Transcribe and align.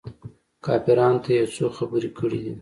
کافرانو 0.65 1.21
ته 1.23 1.29
يې 1.35 1.39
يو 1.41 1.51
څو 1.55 1.65
خبرې 1.77 2.09
کړي 2.17 2.39
دي. 2.45 2.53